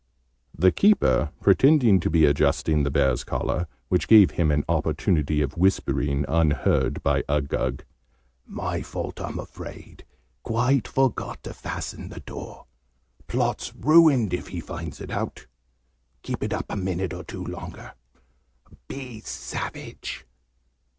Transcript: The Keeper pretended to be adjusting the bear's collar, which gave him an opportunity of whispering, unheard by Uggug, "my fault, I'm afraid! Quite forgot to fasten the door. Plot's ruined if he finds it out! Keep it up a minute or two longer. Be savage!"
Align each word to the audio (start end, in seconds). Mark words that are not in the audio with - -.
The 0.57 0.71
Keeper 0.71 1.29
pretended 1.41 2.01
to 2.01 2.09
be 2.09 2.25
adjusting 2.25 2.81
the 2.81 2.89
bear's 2.89 3.23
collar, 3.23 3.67
which 3.87 4.07
gave 4.07 4.31
him 4.31 4.49
an 4.49 4.63
opportunity 4.67 5.43
of 5.43 5.55
whispering, 5.55 6.25
unheard 6.27 7.03
by 7.03 7.21
Uggug, 7.29 7.81
"my 8.47 8.81
fault, 8.81 9.21
I'm 9.21 9.37
afraid! 9.37 10.03
Quite 10.41 10.87
forgot 10.87 11.43
to 11.43 11.53
fasten 11.53 12.09
the 12.09 12.21
door. 12.21 12.65
Plot's 13.27 13.75
ruined 13.75 14.33
if 14.33 14.47
he 14.47 14.59
finds 14.59 14.99
it 15.01 15.11
out! 15.11 15.45
Keep 16.23 16.41
it 16.41 16.51
up 16.53 16.65
a 16.71 16.75
minute 16.75 17.13
or 17.13 17.23
two 17.23 17.43
longer. 17.45 17.93
Be 18.87 19.19
savage!" 19.19 20.25